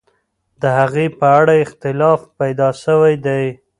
[0.61, 3.45] د هغې په اړه اختلاف پیدا سوی دی.